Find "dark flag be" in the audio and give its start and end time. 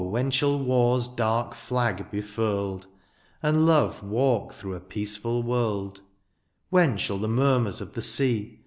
1.07-2.23